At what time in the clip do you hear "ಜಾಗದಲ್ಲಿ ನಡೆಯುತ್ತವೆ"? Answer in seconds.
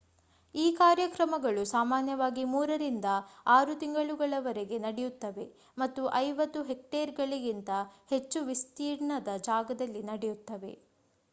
9.43-10.73